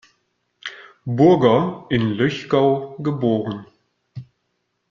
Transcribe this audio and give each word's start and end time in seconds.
Burger 1.05 1.85
in 1.91 2.01
Löchgau 2.15 2.95
geboren. 3.03 3.67